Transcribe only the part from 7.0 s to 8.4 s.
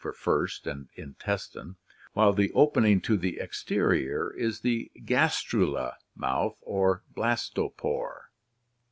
blastopore.